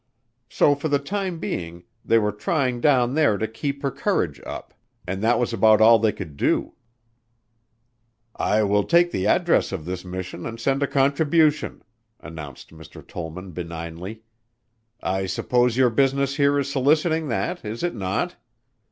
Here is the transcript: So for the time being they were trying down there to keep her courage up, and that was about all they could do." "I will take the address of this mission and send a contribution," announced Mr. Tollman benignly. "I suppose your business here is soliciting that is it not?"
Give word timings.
So 0.49 0.73
for 0.73 0.87
the 0.87 0.97
time 0.97 1.37
being 1.37 1.83
they 2.03 2.17
were 2.17 2.31
trying 2.31 2.81
down 2.81 3.13
there 3.13 3.37
to 3.37 3.47
keep 3.47 3.83
her 3.83 3.91
courage 3.91 4.41
up, 4.47 4.73
and 5.05 5.21
that 5.21 5.37
was 5.39 5.53
about 5.53 5.79
all 5.79 5.99
they 5.99 6.11
could 6.11 6.37
do." 6.37 6.73
"I 8.35 8.63
will 8.63 8.83
take 8.83 9.11
the 9.11 9.27
address 9.27 9.71
of 9.71 9.85
this 9.85 10.03
mission 10.03 10.43
and 10.47 10.59
send 10.59 10.81
a 10.81 10.87
contribution," 10.87 11.83
announced 12.19 12.71
Mr. 12.71 13.07
Tollman 13.07 13.51
benignly. 13.51 14.23
"I 15.03 15.27
suppose 15.27 15.77
your 15.77 15.91
business 15.91 16.37
here 16.37 16.57
is 16.57 16.71
soliciting 16.71 17.27
that 17.27 17.63
is 17.63 17.83
it 17.83 17.93
not?" 17.93 18.37